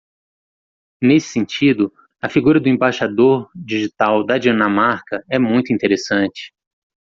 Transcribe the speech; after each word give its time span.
Nesse 0.99 1.27
sentido, 1.27 1.93
a 2.19 2.27
figura 2.27 2.59
do 2.59 2.67
embaixador 2.67 3.51
digital 3.53 4.25
da 4.25 4.39
Dinamarca 4.39 5.23
é 5.29 5.37
muito 5.37 5.71
interessante. 5.71 6.51